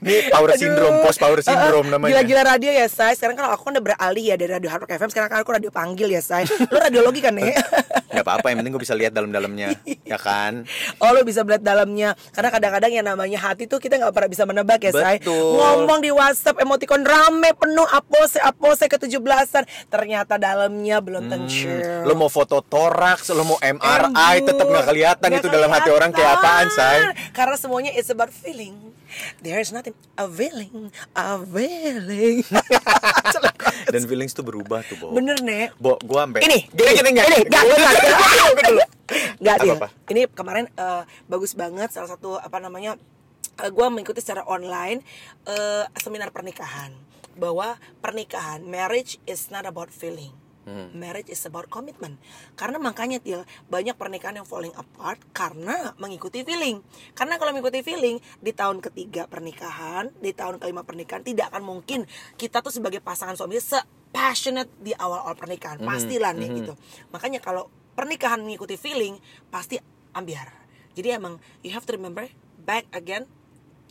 Ini 0.03 0.31
power 0.31 0.51
syndrome, 0.55 0.97
post 1.03 1.19
power 1.19 1.39
syndrome 1.43 1.87
Uh, 1.87 1.91
uh, 1.91 1.95
namanya. 1.99 2.11
Gila-gila 2.23 2.43
radio 2.57 2.71
ya, 2.71 2.87
Say. 2.87 3.15
Sekarang 3.15 3.35
kan 3.39 3.51
aku 3.51 3.63
kan 3.69 3.73
udah 3.79 3.85
beralih 3.93 4.25
ya 4.33 4.37
dari 4.39 4.51
radio 4.51 4.69
Hard 4.71 4.83
Rock 4.87 4.93
FM. 4.95 5.11
Sekarang 5.11 5.29
kan 5.31 5.39
aku 5.43 5.51
radio 5.55 5.71
panggil 5.71 6.09
ya, 6.11 6.23
Say. 6.23 6.47
Lu 6.49 6.77
radiologi 6.79 7.21
kan, 7.23 7.35
nih? 7.35 7.55
Gak 8.13 8.25
apa-apa, 8.29 8.53
yang 8.53 8.61
penting 8.61 8.73
gue 8.77 8.83
bisa 8.85 8.93
lihat 8.93 9.17
dalam-dalamnya, 9.17 9.73
ya 10.05 10.19
kan? 10.21 10.69
Oh 11.01 11.17
lu 11.17 11.25
bisa 11.25 11.41
melihat 11.43 11.65
dalamnya. 11.65 12.13
Karena 12.37 12.53
kadang-kadang 12.53 12.93
yang 12.93 13.07
namanya 13.09 13.41
hati 13.41 13.65
tuh 13.65 13.81
kita 13.81 13.97
nggak 13.97 14.13
pernah 14.13 14.31
bisa 14.31 14.45
menebak 14.45 14.85
ya 14.85 14.93
say 14.93 15.17
Betul. 15.19 15.57
Ngomong 15.57 15.99
di 16.05 16.11
whatsapp 16.13 16.57
emoticon 16.61 17.03
rame 17.03 17.51
penuh 17.57 17.89
apose 17.89 18.37
apose 18.39 18.85
ke 18.87 18.97
17an 19.01 19.65
Ternyata 19.89 20.37
dalamnya 20.37 21.01
belum 21.01 21.33
tentu 21.33 21.73
Lo 22.05 22.13
mau 22.15 22.29
foto 22.29 22.61
toraks, 22.61 23.33
lo 23.33 23.45
mau 23.49 23.59
MRI, 23.59 24.13
Aduh, 24.13 24.47
tetap 24.53 24.67
nggak 24.69 24.87
kelihatan 24.87 25.29
nggak 25.33 25.43
itu 25.43 25.49
dalam 25.49 25.71
hati 25.73 25.91
orang 25.91 26.11
kayak 26.13 26.31
apaan, 26.39 26.67
say. 26.71 26.99
Karena 27.33 27.57
semuanya 27.57 27.91
it's 27.97 28.13
about 28.13 28.31
feeling 28.31 28.93
There's 29.41 29.71
nothing 29.71 29.97
a 30.17 30.27
feeling 30.29 30.93
A 31.17 31.39
feeling 31.41 32.47
Dan 33.93 34.03
feelings 34.09 34.33
tuh 34.33 34.45
berubah 34.47 34.85
tuh, 34.87 34.97
Bo. 35.01 35.13
Bener 35.13 35.39
nek 35.43 35.77
Bo, 35.77 35.99
gua 36.05 36.25
sampai 36.29 36.45
Ini, 36.47 36.59
gini 36.73 36.91
gini 36.97 37.09
ini, 37.13 37.21
ini, 37.21 37.41
nggak, 37.49 37.63
nggak, 37.63 37.95
Gua 38.53 38.63
dulu. 38.69 38.85
Nggak 39.43 39.57
Til. 39.61 39.73
Apa-apa? 39.77 39.89
Ini 40.09 40.23
kemarin 40.33 40.65
eh, 40.73 41.03
bagus 41.29 41.53
banget 41.53 41.91
salah 41.93 42.11
satu 42.11 42.39
apa 42.39 42.59
namanya 42.63 42.97
eh, 43.61 43.71
gua 43.71 43.93
mengikuti 43.93 44.23
secara 44.25 44.47
online 44.49 45.05
eh, 45.49 45.85
seminar 46.01 46.31
pernikahan 46.31 46.95
bahwa 47.37 47.81
pernikahan 48.05 48.61
marriage 48.65 49.17
is 49.25 49.49
not 49.49 49.65
about 49.65 49.89
feeling. 49.89 50.42
Hmm. 50.63 50.95
Marriage 50.95 51.31
is 51.31 51.43
about 51.47 51.67
commitment. 51.67 52.23
Karena 52.55 52.79
makanya 52.79 53.19
Til 53.19 53.43
banyak 53.67 53.99
pernikahan 53.99 54.39
yang 54.39 54.47
falling 54.47 54.71
apart 54.79 55.19
karena 55.35 55.95
mengikuti 55.99 56.47
feeling. 56.47 56.79
Karena 57.19 57.35
kalau 57.39 57.51
mengikuti 57.51 57.83
feeling 57.83 58.23
di 58.39 58.55
tahun 58.55 58.79
ketiga 58.79 59.27
pernikahan, 59.27 60.15
di 60.23 60.31
tahun 60.31 60.63
kelima 60.63 60.87
pernikahan 60.87 61.27
tidak 61.27 61.51
akan 61.51 61.63
mungkin 61.67 62.07
kita 62.39 62.63
tuh 62.63 62.71
sebagai 62.71 63.03
pasangan 63.03 63.35
suami 63.35 63.59
se 63.59 63.79
passionate 64.13 64.71
di 64.79 64.95
awal-awal 64.95 65.35
pernikahan. 65.35 65.83
Hmm. 65.83 65.89
Pastilah 65.89 66.31
nih 66.37 66.63
gitu. 66.63 66.79
Makanya 67.11 67.43
kalau 67.43 67.67
pernikahan 67.99 68.39
mengikuti 68.41 68.79
feeling 68.79 69.19
pasti 69.51 69.81
ambiar. 70.15 70.53
Jadi 70.93 71.09
emang 71.11 71.41
you 71.65 71.73
have 71.73 71.89
to 71.89 71.97
remember 71.97 72.29
back 72.63 72.87
again 72.93 73.27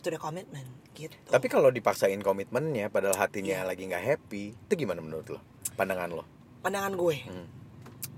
to 0.00 0.08
the 0.08 0.18
commitment 0.18 0.66
gitu. 0.94 1.14
Tapi 1.28 1.46
kalau 1.48 1.72
dipaksain 1.72 2.20
komitmennya 2.20 2.92
padahal 2.92 3.16
hatinya 3.16 3.64
Iya. 3.64 3.68
lagi 3.68 3.82
nggak 3.88 4.04
happy, 4.04 4.52
itu 4.52 4.74
gimana 4.76 5.00
menurut 5.00 5.36
lo? 5.36 5.40
Pandangan 5.74 6.10
lo? 6.12 6.24
Pandangan 6.62 6.94
gue, 6.94 7.16
Hmm. 7.26 7.46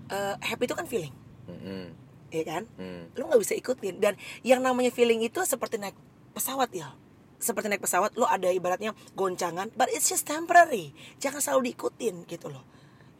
eh, 0.08 0.34
happy 0.44 0.68
itu 0.68 0.76
kan 0.76 0.86
feeling, 0.86 1.14
Mm-mm. 1.48 1.90
ya 2.28 2.44
kan? 2.44 2.62
Hmm. 2.76 3.08
Lo 3.16 3.26
nggak 3.26 3.40
bisa 3.40 3.56
ikutin 3.56 3.98
dan 3.98 4.14
yang 4.44 4.60
namanya 4.60 4.92
feeling 4.92 5.24
itu 5.24 5.40
seperti 5.42 5.80
naik 5.80 5.96
pesawat 6.36 6.68
ya. 6.70 6.92
Seperti 7.40 7.68
naik 7.68 7.82
pesawat 7.82 8.16
lo 8.16 8.24
ada 8.24 8.48
ibaratnya 8.48 8.92
goncangan, 9.12 9.72
but 9.74 9.88
it's 9.90 10.08
just 10.08 10.24
temporary. 10.24 10.92
Jangan 11.18 11.40
selalu 11.40 11.72
diikutin 11.72 12.24
gitu 12.24 12.48
loh. 12.48 12.64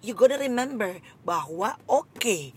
You 0.04 0.12
gotta 0.12 0.37
remember 0.37 1.00
bahwa 1.25 1.81
oke 1.88 2.52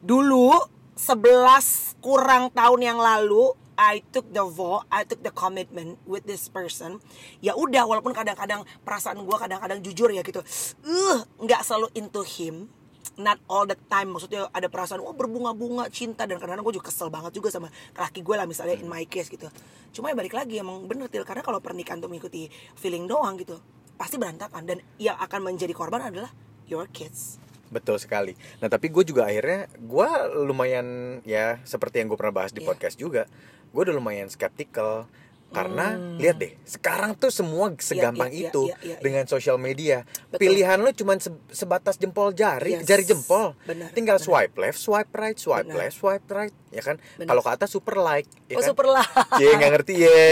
dulu 0.00 0.52
11 0.96 1.96
kurang 2.04 2.52
tahun 2.52 2.80
yang 2.84 2.98
lalu 3.00 3.56
I 3.80 4.04
took 4.12 4.28
the 4.28 4.44
vow, 4.44 4.84
I 4.92 5.08
took 5.08 5.24
the 5.24 5.32
commitment 5.32 5.96
with 6.04 6.28
this 6.28 6.52
person. 6.52 7.00
Ya 7.40 7.56
udah, 7.56 7.88
walaupun 7.88 8.12
kadang-kadang 8.12 8.68
perasaan 8.84 9.24
gue 9.24 9.36
kadang-kadang 9.40 9.80
jujur 9.80 10.12
ya 10.12 10.20
gitu. 10.20 10.44
Uh, 10.84 11.24
nggak 11.40 11.64
selalu 11.64 11.88
into 11.96 12.20
him. 12.20 12.68
Not 13.16 13.40
all 13.48 13.64
the 13.64 13.80
time. 13.88 14.12
Maksudnya 14.12 14.52
ada 14.52 14.68
perasaan, 14.68 15.00
oh 15.00 15.16
berbunga-bunga 15.16 15.88
cinta 15.88 16.28
dan 16.28 16.36
kadang-kadang 16.36 16.60
gue 16.68 16.76
juga 16.76 16.92
kesel 16.92 17.08
banget 17.08 17.32
juga 17.40 17.48
sama 17.48 17.72
laki 17.96 18.20
gue 18.20 18.36
lah 18.36 18.44
misalnya 18.44 18.76
in 18.76 18.84
my 18.84 19.08
case 19.08 19.32
gitu. 19.32 19.48
Cuma 19.96 20.12
ya 20.12 20.16
balik 20.16 20.36
lagi 20.36 20.60
emang 20.60 20.84
bener 20.84 21.08
til 21.08 21.24
karena 21.24 21.40
kalau 21.40 21.64
pernikahan 21.64 22.04
tuh 22.04 22.12
mengikuti 22.12 22.52
feeling 22.76 23.08
doang 23.08 23.40
gitu, 23.40 23.56
pasti 23.96 24.20
berantakan 24.20 24.68
dan 24.68 24.84
yang 25.00 25.16
akan 25.16 25.40
menjadi 25.40 25.72
korban 25.72 26.04
adalah 26.04 26.28
your 26.68 26.84
kids. 26.92 27.40
Betul 27.70 27.96
sekali. 27.96 28.34
Nah 28.58 28.66
tapi 28.66 28.90
gue 28.90 29.02
juga 29.02 29.30
akhirnya 29.30 29.70
gue 29.72 30.08
lumayan 30.42 30.86
ya 31.22 31.62
seperti 31.62 32.02
yang 32.02 32.10
gue 32.10 32.18
pernah 32.18 32.34
bahas 32.34 32.50
di 32.50 32.60
Iya. 32.60 32.68
podcast 32.68 32.96
juga, 32.98 33.22
gue 33.70 33.80
udah 33.80 33.94
lumayan 33.94 34.26
skeptical 34.26 35.06
karena 35.50 35.86
lihat 36.14 36.36
deh 36.36 36.54
sekarang 36.62 37.12
tuh 37.12 37.28
semua 37.28 37.74
segampang 37.76 38.26
Hmm. 38.26 38.38
iya, 38.38 38.48
itu 38.48 38.62
iya, 38.64 38.76
iya, 38.76 38.86
iya. 38.88 38.96
dengan 38.98 39.24
sosial 39.24 39.56
media 39.56 40.06
Betul. 40.28 40.38
pilihan 40.40 40.78
lo 40.78 40.90
cuma 40.90 41.18
sebatas 41.48 41.96
jempol 41.96 42.30
jari 42.30 42.76
Yes. 42.76 42.86
jari 42.86 43.02
jempol 43.02 43.58
Benar, 43.60 43.90
tinggal 43.90 44.16
benar. 44.16 44.26
swipe 44.46 44.54
left 44.56 44.78
swipe 44.78 45.10
right 45.12 45.34
swipe 45.34 45.66
Benar. 45.66 45.78
left 45.80 45.96
swipe 45.96 46.26
right 46.28 46.54
ya 46.70 46.82
kan 46.82 46.96
kalau 47.20 47.40
ke 47.40 47.50
atas 47.50 47.66
super 47.68 47.98
like 47.98 48.30
ya 48.46 48.54
Oh, 48.54 48.62
kan? 48.62 48.68
super 48.68 48.86
like. 48.86 49.10
Cie 49.34 49.50
nggak 49.50 49.70
ngerti 49.72 49.94
ye 49.96 50.22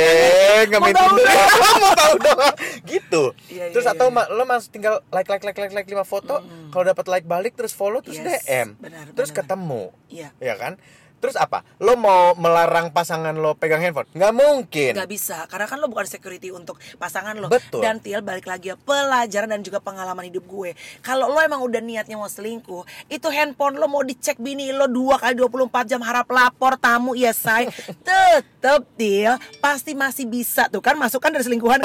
nggak 0.64 0.78
Mau 0.78 0.86
main 0.86 0.94
Tinder 0.94 1.26
mau 1.82 1.92
tahu 1.92 2.14
doang 2.16 2.54
gitu 2.84 3.22
Iya, 3.48 3.58
iya, 3.60 3.64
terus 3.70 3.84
iya, 3.84 3.92
atau 3.92 4.06
ma- 4.08 4.28
lo 4.28 4.44
mas 4.44 4.68
tinggal 4.68 5.02
like 5.08 5.26
like 5.26 5.42
like 5.42 5.58
like 5.58 5.74
like 5.74 5.88
lima 5.88 6.02
foto 6.02 6.38
kalau 6.70 6.84
dapat 6.84 7.04
like 7.08 7.26
balik 7.26 7.52
terus 7.52 7.70
follow 7.70 7.98
terus 7.98 8.16
Yes, 8.16 8.46
DM 8.46 8.78
benar, 8.78 9.10
terus 9.12 9.28
benar. 9.28 9.38
ketemu 9.42 9.82
Iya. 10.06 10.28
ya 10.38 10.54
kan 10.54 10.78
terus 11.18 11.34
apa? 11.34 11.66
Lo 11.82 11.98
mau 11.98 12.34
melarang 12.38 12.90
pasangan 12.94 13.34
lo 13.34 13.54
pegang 13.58 13.82
handphone? 13.82 14.06
Nggak 14.14 14.32
mungkin. 14.34 14.92
Gak 14.94 15.10
bisa, 15.10 15.44
karena 15.50 15.66
kan 15.66 15.78
lo 15.82 15.90
bukan 15.90 16.06
security 16.06 16.54
untuk 16.54 16.78
pasangan 16.96 17.34
lo. 17.36 17.50
Betul. 17.50 17.82
Dan 17.82 17.98
Til 17.98 18.22
balik 18.22 18.46
lagi 18.46 18.70
ya, 18.72 18.76
pelajaran 18.78 19.50
dan 19.50 19.60
juga 19.66 19.82
pengalaman 19.82 20.30
hidup 20.30 20.46
gue. 20.46 20.72
Kalau 21.02 21.26
lo 21.28 21.42
emang 21.42 21.60
udah 21.66 21.82
niatnya 21.82 22.14
mau 22.14 22.30
selingkuh 22.30 23.10
Itu 23.10 23.28
handphone 23.28 23.76
lo 23.76 23.90
mau 23.90 24.06
dicek 24.06 24.38
bini 24.38 24.70
lo 24.70 24.86
dua 24.86 25.18
kali 25.18 25.34
24 25.34 25.90
jam 25.90 26.00
harap 26.00 26.30
lapor 26.30 26.78
tamu 26.78 27.18
ya 27.18 27.34
say. 27.34 27.66
Tetep 28.06 28.86
Til, 28.94 29.34
pasti 29.58 29.92
masih 29.98 30.30
bisa 30.30 30.70
Tuh 30.70 30.80
kan? 30.80 30.94
Masuk 30.94 31.18
kan 31.18 31.34
dari 31.34 31.42
selingkuhan. 31.44 31.82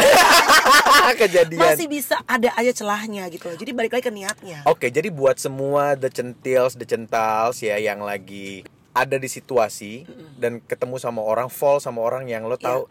Kejadian. 1.22 1.60
Masih 1.60 1.88
bisa 1.90 2.22
ada 2.30 2.54
aja 2.54 2.72
celahnya 2.72 3.28
gitu 3.34 3.50
loh. 3.50 3.58
Jadi 3.58 3.72
balik 3.74 3.98
lagi 3.98 4.06
ke 4.08 4.14
niatnya. 4.14 4.66
Oke, 4.70 4.90
jadi 4.94 5.10
buat 5.10 5.38
semua 5.42 5.98
the 5.98 6.10
centils, 6.12 6.78
the 6.78 6.88
centals 6.88 7.60
ya 7.60 7.80
yang 7.80 8.04
lagi 8.04 8.64
ada 8.94 9.18
di 9.18 9.26
situasi 9.26 10.06
dan 10.38 10.62
ketemu 10.64 11.02
sama 11.02 11.20
orang, 11.20 11.50
fall 11.50 11.82
sama 11.82 12.00
orang 12.00 12.30
yang 12.30 12.46
lo 12.46 12.56
tahu 12.56 12.86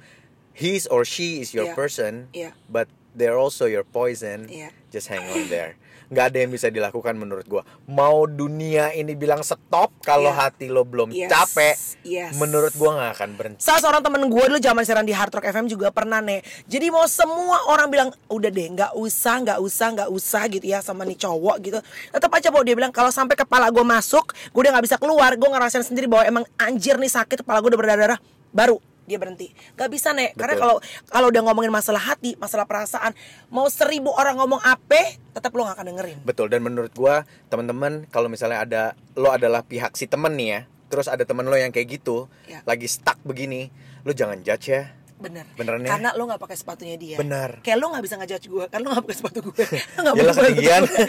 his 0.52 0.85
or 0.90 1.06
she 1.06 1.40
is 1.40 1.54
your 1.54 1.71
Iya. 1.71 1.75
person, 1.75 2.12
Iya. 2.35 2.50
but 2.68 2.90
they're 3.14 3.38
also 3.38 3.64
your 3.64 3.87
poison. 3.87 4.50
Iya. 4.50 4.75
Just 4.90 5.09
hang 5.09 5.23
on 5.30 5.49
there. 5.49 5.78
Nggak 6.12 6.25
ada 6.28 6.38
yang 6.38 6.52
bisa 6.52 6.69
dilakukan 6.69 7.16
menurut 7.16 7.49
gua. 7.49 7.64
Mau 7.88 8.28
dunia 8.28 8.92
ini 8.92 9.16
bilang 9.16 9.40
stop 9.40 9.97
kalau 10.04 10.28
Iya. 10.28 10.45
hati 10.45 10.69
lo 10.69 10.85
belum 10.85 11.09
Yes. 11.09 11.33
capek, 11.33 11.76
Yes. 12.04 12.37
menurut 12.37 12.76
gua 12.76 13.00
nggak 13.00 13.11
akan 13.16 13.31
berhenti. 13.33 13.59
Salah 13.64 13.81
seorang 13.81 14.04
temen 14.04 14.28
gue 14.28 14.45
dulu 14.45 14.61
zaman 14.61 14.85
siaran 14.85 15.09
di 15.09 15.16
Hard 15.16 15.33
Rock 15.33 15.49
FM 15.49 15.66
juga 15.66 15.88
pernah 15.88 16.21
nih. 16.21 16.45
Jadi 16.69 16.92
mau 16.92 17.09
semua 17.09 17.64
orang 17.66 17.88
bilang 17.88 18.09
udah 18.28 18.52
deh 18.52 18.69
nggak 18.69 18.92
usah 18.92 19.40
nggak 19.40 19.59
usah 19.59 19.87
nggak 19.97 20.09
usah 20.12 20.42
gitu 20.52 20.66
ya 20.69 20.85
sama 20.85 21.09
nih 21.09 21.16
cowok 21.16 21.57
gitu. 21.64 21.78
Tetap 22.12 22.28
aja 22.28 22.52
bahwa 22.52 22.64
dia 22.69 22.76
bilang 22.76 22.92
kalau 22.92 23.09
sampai 23.09 23.33
kepala 23.33 23.73
gue 23.73 23.81
masuk, 23.83 24.37
gue 24.52 24.61
udah 24.61 24.76
nggak 24.76 24.85
bisa 24.85 24.97
keluar. 25.00 25.33
Gue 25.33 25.49
ngerasain 25.49 25.81
sendiri 25.81 26.04
bahwa 26.04 26.28
emang 26.28 26.45
anjir 26.61 27.00
nih 27.00 27.09
sakit 27.09 27.40
kepala 27.40 27.64
gue 27.64 27.73
udah 27.73 27.81
berdarah-darah. 27.81 28.21
Baru 28.52 28.76
dia 29.02 29.18
berhenti. 29.18 29.50
Gak 29.75 29.90
bisa 29.90 30.14
nek, 30.14 30.38
karena 30.38 30.54
Betul. 30.54 30.62
kalau 30.62 30.76
kalau 31.11 31.26
udah 31.35 31.42
ngomongin 31.42 31.73
masalah 31.75 32.02
hati, 32.02 32.38
masalah 32.38 32.64
perasaan, 32.64 33.12
mau 33.50 33.66
seribu 33.66 34.14
orang 34.14 34.38
ngomong 34.38 34.62
apa, 34.62 35.18
tetap 35.35 35.50
lo 35.52 35.66
gak 35.66 35.78
akan 35.80 35.87
dengerin. 35.94 36.18
Betul 36.23 36.47
dan 36.49 36.62
menurut 36.62 36.94
gua 36.94 37.26
teman-teman 37.50 38.06
kalau 38.09 38.30
misalnya 38.30 38.62
ada 38.62 38.82
lo 39.18 39.35
adalah 39.35 39.66
pihak 39.66 39.99
si 39.99 40.06
temen 40.06 40.32
nih 40.38 40.49
ya, 40.49 40.61
terus 40.87 41.11
ada 41.11 41.26
temen 41.26 41.47
lo 41.47 41.56
yang 41.59 41.75
kayak 41.75 41.99
gitu, 42.00 42.30
Ya. 42.47 42.62
lagi 42.62 42.87
stuck 42.87 43.18
begini, 43.26 43.75
lo 44.06 44.14
jangan 44.14 44.38
judge 44.40 44.71
ya. 44.71 44.94
Bener. 45.23 45.47
Beneran 45.54 45.87
ya? 45.87 45.90
Karena 45.94 46.11
lo 46.18 46.26
gak 46.26 46.42
pakai 46.42 46.56
sepatunya 46.59 46.99
dia. 46.99 47.14
Bener. 47.14 47.62
Kayak 47.62 47.78
lo 47.78 47.94
gak 47.94 48.02
bisa 48.02 48.18
ngejudge 48.18 48.47
gue, 48.50 48.64
karena 48.66 48.82
lo 48.82 48.90
gak 48.99 49.04
pakai 49.06 49.18
sepatu 49.23 49.38
gue. 49.47 49.66
Nggak 50.02 50.35
ketinggian. 50.35 50.82
gue. 50.82 51.06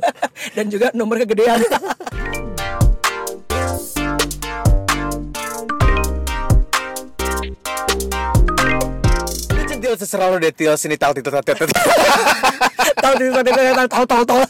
Dan 0.60 0.66
juga 0.68 0.86
nomor 0.92 1.16
kegedean. 1.24 1.64
Lu 9.94 10.02
centil 10.02 10.10
seserah 10.10 10.26
lo 10.26 10.42
detil 10.42 10.74
sini 10.74 10.98
tal 10.98 11.14
titu 11.14 11.30
tat 11.30 11.46
tat, 11.46 11.54
tat. 11.54 11.70
tahu 12.98 13.14
tahu 13.14 13.86
tahu 13.94 14.06
tahu 14.10 14.22
tahu 14.34 14.42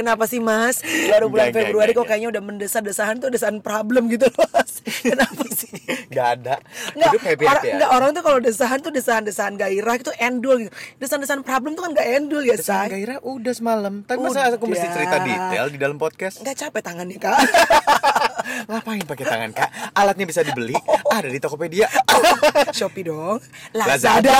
Kenapa 0.00 0.24
sih 0.24 0.40
mas? 0.40 0.80
Baru 1.12 1.28
bulan 1.28 1.52
enggak, 1.52 1.68
Februari 1.68 1.92
enggak, 1.92 2.08
kok 2.08 2.08
kayaknya 2.08 2.28
udah 2.32 2.42
mendesah-desahan 2.42 3.20
tuh 3.20 3.28
desahan 3.28 3.60
problem 3.60 4.08
gitu 4.08 4.32
loh 4.32 4.48
mas 4.56 4.80
Kenapa 4.80 5.44
sih? 5.52 5.68
Gak 6.08 6.40
ada. 6.40 6.56
Nggak, 6.96 7.12
Hidup 7.12 7.22
happy 7.28 7.44
orang, 7.44 7.52
happy 7.60 7.68
nggak, 7.76 7.90
ya. 7.92 7.96
orang 8.00 8.10
tuh 8.16 8.22
kalau 8.24 8.38
desahan 8.40 8.78
tuh 8.80 8.92
desahan-desahan 8.96 9.54
gairah 9.60 9.94
itu 10.00 10.12
endul 10.16 10.56
gitu 10.64 10.72
Desahan-desahan 10.96 11.44
problem 11.44 11.76
tuh 11.76 11.84
kan 11.84 11.92
gak 11.92 12.08
endul 12.08 12.40
ya 12.40 12.56
Desain 12.56 12.88
say 12.88 12.96
gairah 12.96 13.20
udah 13.20 13.52
semalam. 13.52 13.94
Tapi 14.08 14.16
masa 14.24 14.48
aku 14.48 14.64
mesti 14.64 14.88
cerita 14.88 15.16
detail 15.20 15.66
di 15.68 15.76
dalam 15.78 16.00
podcast? 16.00 16.40
Nggak 16.40 16.56
capek 16.56 16.80
tangannya 16.80 17.18
kak 17.20 17.36
Ngapain 18.66 19.04
pakai 19.04 19.24
tangan 19.26 19.50
kak? 19.52 19.70
Alatnya 19.92 20.26
bisa 20.28 20.40
dibeli. 20.46 20.76
Ada 21.10 21.28
di 21.28 21.38
Tokopedia. 21.38 21.86
Shopee 22.72 23.04
dong 23.06 23.40
Lazada. 23.74 24.30
Lazada 24.30 24.38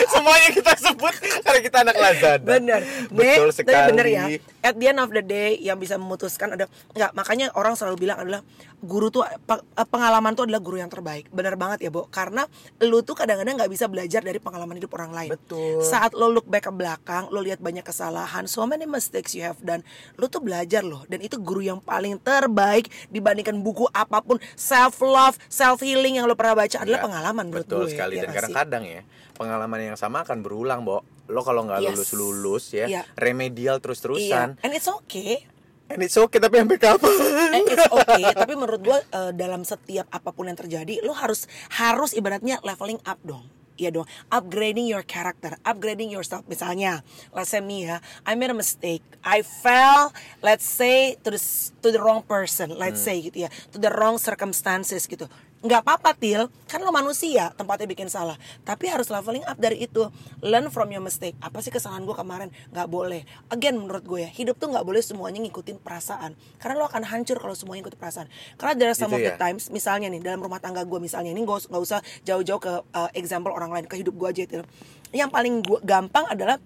Semuanya 0.12 0.48
kita 0.48 0.72
sebut 0.80 1.14
karena 1.44 1.60
kita 1.60 1.76
anak 1.84 1.96
Lazada. 1.96 2.46
Bener 2.56 2.80
Betul 3.12 3.52
sekali. 3.52 3.76
Tapi 3.76 3.90
bener 3.92 4.06
ya 4.08 4.24
At 4.64 4.74
the 4.80 4.86
end 4.88 5.00
of 5.00 5.12
the 5.12 5.20
day 5.20 5.60
Yang 5.60 5.78
bisa 5.88 5.94
memutuskan 6.00 6.56
ada 6.56 6.64
Nggak 6.96 7.10
makanya 7.12 7.46
orang 7.52 7.76
selalu 7.76 8.08
bilang 8.08 8.18
adalah 8.20 8.40
Guru 8.80 9.08
tuh 9.08 9.22
pe- 9.40 9.60
Pengalaman 9.84 10.32
tuh 10.32 10.44
adalah 10.44 10.58
guru 10.58 10.76
yang 10.76 10.88
terbaik 10.88 11.28
Bener 11.28 11.54
banget 11.54 11.84
ya 11.84 11.90
Bo 11.90 12.06
Karena 12.06 12.48
lu 12.78 13.00
tuh 13.00 13.12
kadang-kadang 13.12 13.56
nggak 13.56 13.68
bisa 13.68 13.86
belajar 13.86 14.20
Dari 14.20 14.36
pengalaman 14.36 14.74
hidup 14.74 14.92
orang 14.92 15.12
lain 15.12 15.30
Betul. 15.30 15.80
Saat 15.80 16.12
lo 16.12 16.26
look 16.26 16.44
back 16.44 16.66
ke 16.66 16.72
belakang 16.72 17.28
Lo 17.28 17.38
lihat 17.38 17.58
banyak 17.58 17.82
kesalahan 17.82 18.44
So 18.44 18.64
many 18.64 18.84
mistakes 18.84 19.32
you 19.32 19.42
have 19.42 19.60
done 19.60 19.84
Lo 20.14 20.26
tuh 20.26 20.40
belajar 20.40 20.80
loh 20.80 21.04
Dan 21.04 21.20
itu 21.20 21.36
guru 21.36 21.60
yang 21.62 21.78
paling 21.78 22.16
terbaik 22.16 22.88
Dibandingkan 23.08 23.60
buku 23.60 23.84
apa 23.86 24.20
pun 24.20 24.36
Self 24.52 24.98
love 24.98 25.36
Self 25.46 25.80
healing 25.80 26.16
yang 26.16 26.24
lo 26.24 26.34
pernah 26.34 26.56
baca 26.56 26.76
Adalah 26.78 26.98
Nggak, 26.98 27.06
pengalaman 27.06 27.44
menurut 27.46 27.64
Betul 27.64 27.80
gue 27.82 27.92
sekali 27.92 28.14
ya 28.14 28.22
dan 28.22 28.30
kadang-kadang 28.32 28.84
ya 28.84 29.02
pengalaman 29.32 29.80
yang 29.80 29.96
sama 29.96 30.20
akan 30.20 30.44
berulang, 30.44 30.84
Bo. 30.84 31.00
Lo 31.24 31.40
kalau 31.40 31.64
nggak 31.64 31.80
Yes. 31.80 31.96
lulus 31.96 32.10
lulus 32.12 32.64
ya, 32.70 32.84
Iya. 32.84 33.02
remedial 33.16 33.80
terus-terusan. 33.80 34.52
Iya 34.52 34.60
And 34.60 34.70
it's 34.70 34.84
okay 34.84 35.48
And 35.90 36.06
it's 36.06 36.14
okay 36.14 36.38
tapi 36.38 36.62
sampai 36.62 36.78
kapan? 36.78 37.10
Eh, 37.50 37.66
it's 37.66 37.90
okay, 37.90 38.30
tapi 38.30 38.54
menurut 38.54 38.78
gue 38.78 38.98
eh, 39.10 39.32
dalam 39.34 39.66
setiap 39.66 40.06
apa 40.14 40.30
pun 40.30 40.46
yang 40.46 40.54
terjadi, 40.54 41.02
lo 41.02 41.10
harus 41.10 41.50
harus 41.74 42.14
ibaratnya 42.14 42.62
leveling 42.62 43.02
up 43.02 43.18
dong. 43.26 43.42
Iya 43.80 43.96
dong, 43.96 44.04
upgrading 44.28 44.92
your 44.92 45.00
character, 45.00 45.56
upgrading 45.64 46.12
yourself. 46.12 46.44
Misalnya, 46.44 47.00
let's 47.32 47.48
say 47.48 47.64
me 47.64 47.88
ya, 47.88 48.04
I 48.28 48.36
made 48.36 48.52
a 48.52 48.56
mistake, 48.56 49.00
I 49.24 49.40
fell, 49.40 50.12
let's 50.44 50.68
say 50.68 51.16
to 51.24 51.32
the 51.32 51.40
to 51.80 51.88
the 51.88 51.96
wrong 51.96 52.20
person, 52.20 52.76
let's 52.76 53.00
say 53.00 53.24
gitu 53.24 53.48
ya, 53.48 53.50
to 53.72 53.80
the 53.80 53.88
wrong 53.88 54.20
circumstances 54.20 55.08
gitu. 55.08 55.26
Nggak 55.60 55.84
apa-apa 55.84 56.16
til, 56.16 56.48
kan 56.64 56.80
lo 56.80 56.88
manusia, 56.88 57.52
tempatnya 57.52 57.84
bikin 57.84 58.08
salah. 58.08 58.40
Tapi 58.64 58.88
harus 58.88 59.12
leveling 59.12 59.44
up 59.44 59.60
dari 59.60 59.84
itu, 59.84 60.08
learn 60.40 60.72
from 60.72 60.88
your 60.88 61.04
mistake. 61.04 61.36
Apa 61.44 61.60
sih 61.60 61.68
kesalahan 61.68 62.08
gue 62.08 62.16
kemarin? 62.16 62.48
Nggak 62.72 62.88
boleh. 62.88 63.28
Again 63.52 63.76
menurut 63.76 64.00
gue 64.08 64.24
ya, 64.24 64.30
hidup 64.32 64.56
tuh 64.56 64.72
nggak 64.72 64.88
boleh 64.88 65.04
semuanya 65.04 65.36
ngikutin 65.44 65.84
perasaan. 65.84 66.32
Karena 66.56 66.80
lo 66.80 66.88
akan 66.88 67.04
hancur 67.04 67.36
kalau 67.36 67.52
semuanya 67.52 67.84
ngikutin 67.84 68.00
perasaan. 68.00 68.26
Karena 68.56 68.88
are 68.88 68.96
some 68.96 69.12
Gitu 69.12 69.20
of 69.20 69.26
the 69.28 69.34
ya? 69.36 69.40
times, 69.40 69.68
misalnya 69.68 70.08
nih 70.08 70.24
dalam 70.24 70.40
rumah 70.40 70.64
tangga 70.64 70.80
gue 70.80 70.96
misalnya 70.96 71.36
ini 71.36 71.44
us- 71.44 71.68
nggak 71.68 71.82
usah 71.84 72.00
jauh-jauh 72.24 72.60
ke 72.60 72.72
uh, 72.96 73.10
example 73.12 73.52
orang 73.52 73.68
lain 73.68 73.84
ke 73.84 74.00
hidup 74.00 74.16
gue 74.16 74.28
aja 74.32 74.42
itu 74.48 74.64
yang 75.10 75.28
paling 75.28 75.60
gua, 75.66 75.82
gampang 75.82 76.24
adalah 76.30 76.56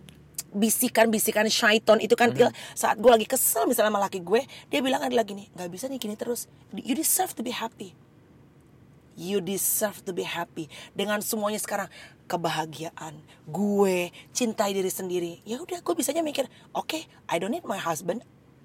bisikan-bisikan 0.55 1.51
syaiton 1.51 1.99
itu 1.99 2.15
kan 2.15 2.31
Til, 2.31 2.47
saat 2.79 2.95
gue 3.03 3.11
lagi 3.11 3.27
kesel 3.27 3.67
misalnya 3.67 3.91
sama 3.91 3.99
laki 3.99 4.23
gue 4.23 4.47
dia 4.71 4.79
bilang 4.79 5.03
adalah 5.03 5.27
gini 5.27 5.51
nggak 5.51 5.67
bisa 5.67 5.91
nih 5.91 5.99
gini 5.99 6.15
terus 6.15 6.47
you 6.71 6.95
deserve 6.95 7.35
to 7.35 7.43
be 7.43 7.51
happy 7.51 7.91
you 9.14 9.38
deserve 9.38 10.02
to 10.04 10.12
be 10.12 10.23
happy. 10.23 10.66
Dengan 10.92 11.23
semuanya 11.23 11.59
sekarang 11.59 11.88
kebahagiaan 12.25 13.14
gue 13.47 14.11
cintai 14.30 14.73
diri 14.73 14.90
sendiri. 14.90 15.33
Ya 15.42 15.61
udah 15.61 15.80
gue 15.80 15.94
bisanya 15.94 16.21
mikir 16.21 16.47
oke 16.73 16.99
I 17.28 17.37
don't 17.38 17.52
need 17.52 17.66
my 17.66 17.78
husband. 17.78 18.23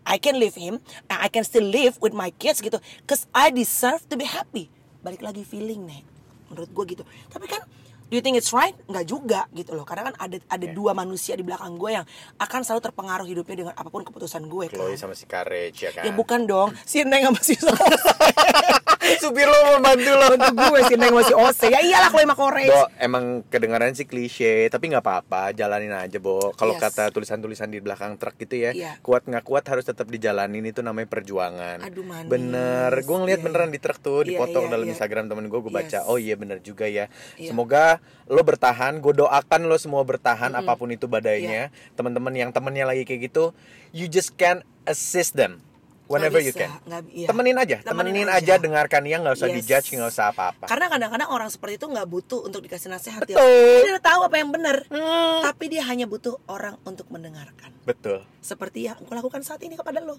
I 0.09 0.17
can 0.17 0.41
leave 0.41 0.57
him 0.57 0.81
and 1.05 1.17
I 1.21 1.29
can 1.29 1.45
still 1.45 1.65
live 1.65 2.01
with 2.01 2.17
my 2.17 2.33
kids 2.33 2.59
gitu. 2.59 2.81
Cause 3.05 3.29
I 3.29 3.53
deserve 3.53 4.03
to 4.09 4.17
be 4.17 4.25
happy. 4.25 4.73
Balik 4.99 5.21
lagi 5.21 5.45
feeling 5.45 5.85
nih 5.85 6.01
menurut 6.49 6.69
gue 6.73 6.97
gitu. 6.97 7.03
Tapi 7.29 7.45
kan 7.45 7.61
Do 8.09 8.17
you 8.17 8.25
think 8.25 8.41
it's 8.41 8.49
right? 8.49 8.73
Nggak 8.89 9.05
juga 9.05 9.45
gitu 9.53 9.77
loh. 9.77 9.85
Karena 9.85 10.09
kan 10.09 10.17
ada 10.17 10.41
ada 10.49 10.65
Yeah. 10.65 10.73
dua 10.73 10.97
manusia 10.97 11.37
di 11.37 11.45
belakang 11.45 11.77
gue 11.77 11.93
yang 11.93 12.05
akan 12.41 12.65
selalu 12.65 12.81
terpengaruh 12.89 13.27
hidupnya 13.29 13.55
dengan 13.61 13.73
apa 13.77 13.85
pun 13.93 14.01
keputusan 14.01 14.49
gue 14.49 14.65
kan. 14.73 14.81
Chloe 14.81 14.97
sama 14.97 15.13
si 15.13 15.29
Courage 15.29 15.77
ya 15.77 15.93
kan? 15.93 16.09
Ya 16.09 16.11
bukan 16.17 16.49
dong, 16.49 16.73
si 16.89 17.05
Neng 17.05 17.29
sama 17.29 17.37
si 17.37 17.53
supir 19.17 19.49
lo 19.49 19.79
membantu 19.79 20.11
lo 20.13 20.25
Bantu 20.29 20.53
gue 20.53 20.81
si 20.85 20.95
Neng 20.99 21.15
sama 21.17 21.23
si 21.25 21.33
Ose. 21.33 21.67
Ya 21.73 21.81
iyalah 21.81 22.13
sama 22.13 22.35
Courage. 22.37 22.69
Do, 22.69 22.85
emang 23.01 23.41
kedengaran 23.49 23.97
sih 23.97 24.05
klise, 24.05 24.69
tapi 24.69 24.93
nggak 24.93 25.01
apa-apa, 25.01 25.55
jalanin 25.57 25.89
aja, 25.89 26.21
Bo. 26.21 26.53
Kalau 26.53 26.77
Yes. 26.77 26.83
kata 26.85 27.09
tulisan-tulisan 27.09 27.73
di 27.73 27.81
belakang 27.81 28.19
truk 28.21 28.37
gitu 28.37 28.55
ya, 28.59 28.71
Iya. 28.75 29.01
kuat 29.01 29.25
nggak 29.25 29.41
kuat 29.41 29.65
harus 29.65 29.87
tetap 29.87 30.05
dijalanin 30.05 30.61
itu 30.61 30.85
namanya 30.85 31.09
perjuangan. 31.09 31.81
Aduh, 31.81 32.05
manis. 32.05 32.29
Bener, 32.29 32.91
gue 32.93 33.17
ngeliat 33.17 33.39
Iya, 33.41 33.45
beneran 33.49 33.69
di 33.73 33.79
truk 33.81 33.97
tuh, 33.99 34.21
dipotong 34.21 34.69
iya, 34.69 34.71
dalam 34.71 34.85
iya. 34.85 34.93
Instagram 34.93 35.25
temen 35.31 35.45
gue, 35.49 35.59
gue 35.59 35.73
baca, 35.73 35.99
Yes. 36.03 36.07
oh 36.07 36.17
iya 36.21 36.35
bener 36.37 36.61
juga 36.61 36.85
ya. 36.85 37.09
Iya. 37.39 37.49
Semoga 37.49 38.03
lo 38.29 38.41
bertahan, 38.45 39.01
gue 39.01 39.13
doakan 39.15 39.61
lo 39.65 39.77
semua 39.81 40.05
bertahan 40.05 40.53
apa 40.53 40.77
pun 40.77 40.91
itu 40.91 41.09
badainya. 41.09 41.73
Teman-teman 41.97 42.33
yang 42.35 42.51
temennya 42.53 42.85
lagi 42.85 43.07
kayak 43.07 43.31
gitu, 43.31 43.51
you 43.89 44.05
just 44.05 44.35
can 44.37 44.61
assist 44.85 45.33
them. 45.33 45.61
Whenever 46.09 46.41
you 46.41 46.49
can, 46.49 46.73
iya. 47.13 47.29
temenin 47.29 47.53
aja, 47.53 47.85
Temenin 47.85 48.25
temenin, 48.25 48.29
aja. 48.33 48.57
aja, 48.57 48.65
dengarkan 48.65 49.05
dia, 49.05 49.21
nggak 49.21 49.37
usah 49.37 49.45
Yes. 49.45 49.57
dijudge, 49.61 49.87
nggak 49.93 50.09
usah 50.09 50.25
apa-apa. 50.33 50.65
Karena 50.65 50.89
kadang-kadang 50.89 51.29
orang 51.29 51.49
seperti 51.53 51.77
itu 51.77 51.85
nggak 51.85 52.07
butuh 52.09 52.49
untuk 52.49 52.65
dikasih 52.65 52.89
nasihat 52.89 53.21
ya. 53.29 53.37
Betul. 53.37 53.85
Dia 53.85 53.91
udah 53.93 54.05
tahu 54.09 54.19
apa 54.25 54.35
yang 54.41 54.49
benar. 54.49 54.77
Hmm. 54.89 55.45
Tapi 55.45 55.69
dia 55.69 55.85
hanya 55.85 56.09
butuh 56.09 56.41
orang 56.49 56.81
untuk 56.81 57.05
mendengarkan. 57.13 57.69
Betul. 57.85 58.25
Seperti 58.41 58.89
yang 58.89 58.97
aku 58.97 59.13
lakukan 59.13 59.45
saat 59.45 59.61
ini 59.61 59.77
kepada 59.77 60.01
lo. 60.01 60.17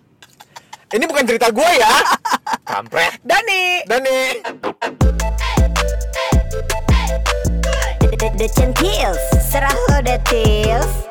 Ini 0.94 1.04
bukan 1.10 1.26
cerita 1.26 1.50
gue 1.50 1.70
ya. 1.74 1.90
Kampret. 2.70 3.18
Dani. 3.26 3.82
Dani. 3.90 4.18
The, 7.98 8.14
the, 8.14 8.28
the 8.38 8.46
centils 8.46 9.18
Serah 9.42 9.74
lo 9.90 9.98
the 10.02 10.22
tils 10.22 11.09